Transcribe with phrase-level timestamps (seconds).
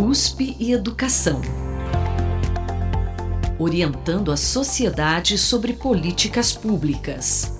[0.00, 1.40] USP e Educação.
[3.58, 7.52] Orientando a sociedade sobre políticas públicas.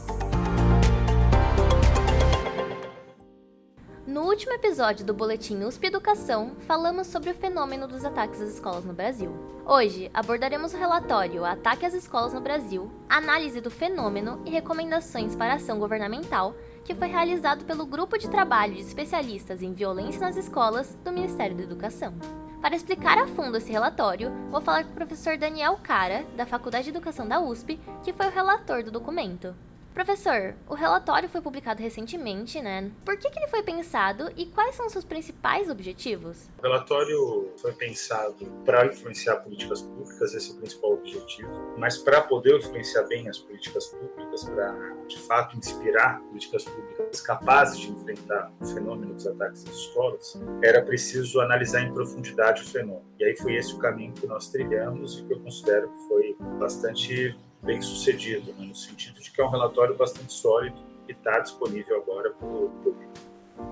[4.06, 8.84] No último episódio do Boletim USP Educação, falamos sobre o fenômeno dos ataques às escolas
[8.84, 9.32] no Brasil.
[9.66, 15.54] Hoje, abordaremos o relatório Ataque às Escolas no Brasil, análise do fenômeno e recomendações para
[15.54, 16.54] ação governamental
[16.84, 21.56] que foi realizado pelo Grupo de Trabalho de Especialistas em Violência nas Escolas do Ministério
[21.56, 22.14] da Educação.
[22.60, 26.84] Para explicar a fundo esse relatório, vou falar com o professor Daniel Cara, da Faculdade
[26.84, 29.54] de Educação da USP, que foi o relator do documento.
[29.98, 32.88] Professor, o relatório foi publicado recentemente, né?
[33.04, 36.48] Por que, que ele foi pensado e quais são seus principais objetivos?
[36.56, 42.20] O relatório foi pensado para influenciar políticas públicas, esse é o principal objetivo, mas para
[42.20, 44.72] poder influenciar bem as políticas públicas, para
[45.08, 50.80] de fato inspirar políticas públicas capazes de enfrentar o fenômeno dos ataques às escolas, era
[50.80, 53.04] preciso analisar em profundidade o fenômeno.
[53.18, 56.36] E aí foi esse o caminho que nós trilhamos e que eu considero que foi
[56.60, 60.76] bastante bem sucedido, né, no sentido de que é um relatório bastante sólido
[61.08, 63.27] e está disponível agora para o público.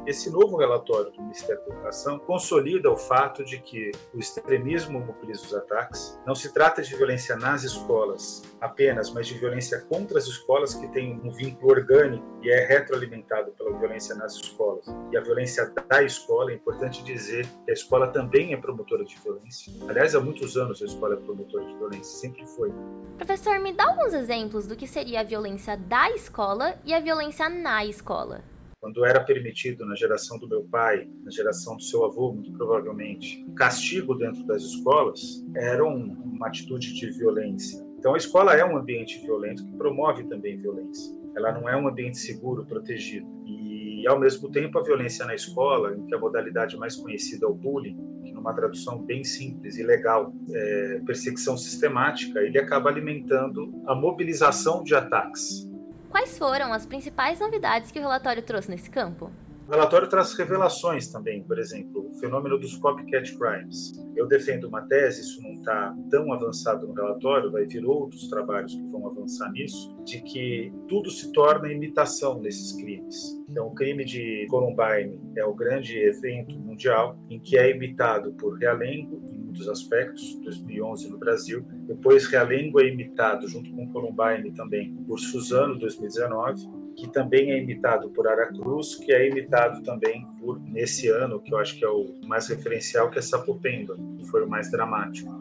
[0.06, 5.44] Esse novo relatório do Ministério da Educação consolida o fato de que o extremismo mobiliza
[5.44, 6.18] os ataques.
[6.24, 10.86] Não se trata de violência nas escolas apenas, mas de violência contra as escolas que
[10.88, 14.86] tem um vínculo orgânico e é retroalimentado pela violência nas escolas.
[15.10, 19.16] E a violência da escola, é importante dizer que a escola também é promotora de
[19.16, 19.72] violência.
[19.88, 22.72] Aliás, há muitos anos a escola é promotora de violência, sempre foi.
[23.16, 27.48] Professor, me dá alguns exemplos do que seria a violência da escola e a violência
[27.48, 28.55] na escola
[28.86, 33.44] quando era permitido na geração do meu pai, na geração do seu avô, muito provavelmente,
[33.56, 37.84] castigo dentro das escolas, era uma atitude de violência.
[37.98, 41.12] Então a escola é um ambiente violento que promove também violência.
[41.36, 43.26] Ela não é um ambiente seguro, protegido.
[43.44, 47.48] E ao mesmo tempo a violência na escola, em que a modalidade mais conhecida é
[47.48, 53.82] o bullying, que numa tradução bem simples e legal, é perseguição sistemática, ele acaba alimentando
[53.84, 55.68] a mobilização de ataques
[56.16, 59.30] Quais foram as principais novidades que o relatório trouxe nesse campo?
[59.68, 63.92] O relatório traz revelações também, por exemplo, o fenômeno dos copycat crimes.
[64.16, 68.74] Eu defendo uma tese, isso não está tão avançado no relatório, vai vir outros trabalhos
[68.74, 73.38] que vão avançar nisso, de que tudo se torna imitação nesses crimes.
[73.46, 78.56] Então, o crime de Columbine é o grande evento mundial em que é imitado por
[78.56, 79.20] Realengo
[79.56, 81.64] muitos aspectos, 2011 no Brasil.
[81.86, 88.10] Depois, Realengo é imitado, junto com Columbine também, por Suzano, 2019, que também é imitado
[88.10, 92.14] por Aracruz, que é imitado também por, nesse ano, que eu acho que é o
[92.26, 95.34] mais referencial, que é Sapopemba, que foi o mais dramático.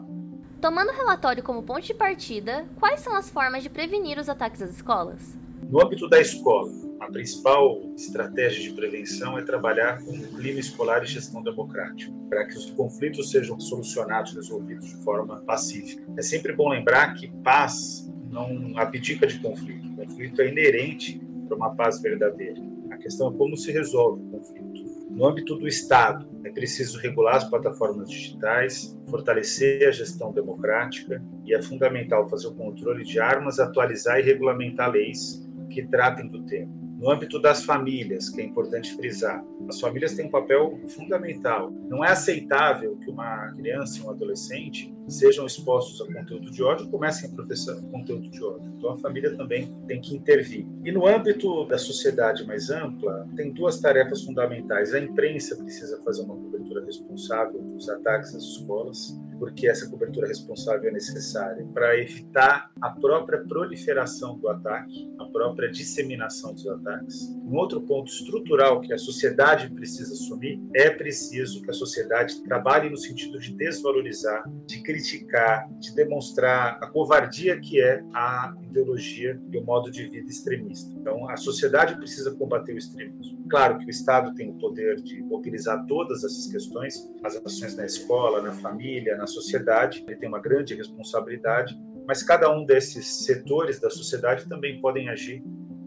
[0.60, 4.62] Tomando o relatório como ponto de partida, quais são as formas de prevenir os ataques
[4.62, 5.36] às escolas?
[5.68, 11.02] No âmbito da escola, a principal estratégia de prevenção é trabalhar com o clima escolar
[11.02, 16.02] e gestão democrática, para que os conflitos sejam solucionados, resolvidos de forma pacífica.
[16.16, 19.86] É sempre bom lembrar que paz não abdica de conflito.
[19.88, 22.60] O conflito é inerente para uma paz verdadeira.
[22.90, 24.66] A questão é como se resolve o conflito.
[25.10, 31.54] No âmbito do Estado, é preciso regular as plataformas digitais, fortalecer a gestão democrática e
[31.54, 36.85] é fundamental fazer o controle de armas, atualizar e regulamentar leis que tratem do tema.
[36.98, 41.70] No âmbito das famílias, que é importante frisar, as famílias têm um papel fundamental.
[41.70, 47.28] Não é aceitável que uma criança um adolescente sejam expostos a conteúdo de ódio comecem
[47.28, 48.72] a professar conteúdo de ódio.
[48.78, 50.66] Então a família também tem que intervir.
[50.84, 54.94] E no âmbito da sociedade mais ampla, tem duas tarefas fundamentais.
[54.94, 60.88] A imprensa precisa fazer uma cobertura responsável dos ataques às escolas, porque essa cobertura responsável
[60.88, 67.28] é necessária para evitar a própria proliferação do ataque, a própria disseminação dos ataques.
[67.44, 72.90] Um outro ponto estrutural que a sociedade precisa assumir é preciso que a sociedade trabalhe
[72.90, 79.58] no sentido de desvalorizar, de criticar, de demonstrar a covardia que é a ideologia e
[79.58, 80.92] o modo de vida extremista.
[80.98, 83.46] Então, a sociedade precisa combater o extremismo.
[83.48, 87.86] Claro que o Estado tem o poder de mobilizar todas essas questões, as ações na
[87.86, 91.76] escola, na família, na sociedade, ele tem uma grande responsabilidade,
[92.06, 95.42] mas cada um desses setores da sociedade também podem agir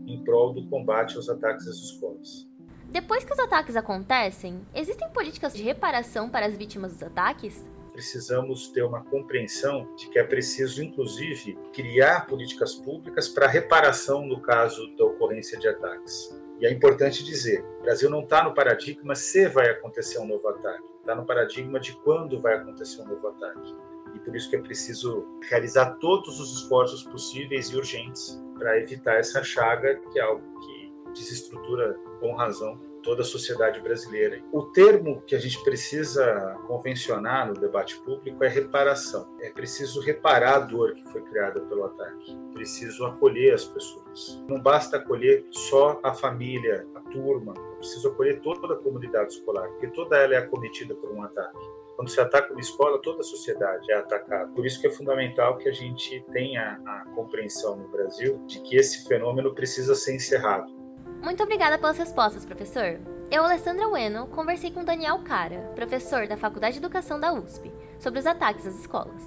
[0.06, 2.48] em prol do combate aos ataques às escolas.
[2.90, 7.64] Depois que os ataques acontecem, existem políticas de reparação para as vítimas dos ataques?
[8.00, 14.42] precisamos ter uma compreensão de que é preciso, inclusive, criar políticas públicas para reparação no
[14.42, 16.30] caso da ocorrência de ataques.
[16.60, 20.48] E é importante dizer, o Brasil não está no paradigma se vai acontecer um novo
[20.50, 23.76] ataque, está no paradigma de quando vai acontecer um novo ataque.
[24.14, 29.16] E por isso que é preciso realizar todos os esforços possíveis e urgentes para evitar
[29.16, 32.78] essa chaga, que é algo que desestrutura com razão
[33.10, 34.40] toda a sociedade brasileira.
[34.52, 39.36] O termo que a gente precisa convencionar no debate público é reparação.
[39.42, 42.38] É preciso reparar a dor que foi criada pelo ataque.
[42.54, 44.40] Preciso acolher as pessoas.
[44.48, 47.56] Não basta acolher só a família, a turma.
[47.58, 51.58] É preciso acolher toda a comunidade escolar, porque toda ela é acometida por um ataque.
[51.96, 54.52] Quando se ataca uma escola, toda a sociedade é atacada.
[54.54, 58.78] Por isso que é fundamental que a gente tenha a compreensão no Brasil de que
[58.78, 60.79] esse fenômeno precisa ser encerrado.
[61.22, 63.00] Muito obrigada pelas respostas, professor.
[63.30, 68.20] Eu, Alessandra Ueno, conversei com Daniel Cara, professor da Faculdade de Educação da USP, sobre
[68.20, 69.22] os ataques às escolas.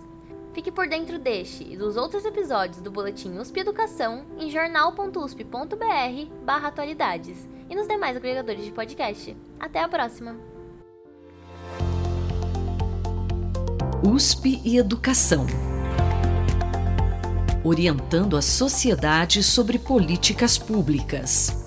[0.52, 5.46] Fique por dentro deste e dos outros episódios do Boletim USP Educação em jornal.usp.br
[6.46, 9.36] atualidades e nos demais agregadores de podcast.
[9.58, 10.36] Até a próxima!
[14.04, 15.46] USP e Educação
[17.64, 21.61] Orientando a sociedade sobre políticas públicas.